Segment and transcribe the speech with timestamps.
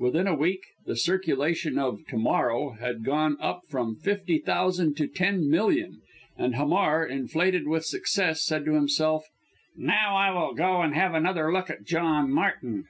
[0.00, 5.06] Within a week, the circulation of To morrow had gone up from fifty thousand to
[5.06, 6.00] ten million,
[6.36, 9.26] and Hamar, inflated with success, said to himself,
[9.76, 12.88] "Now I will go and have another look at John Martin."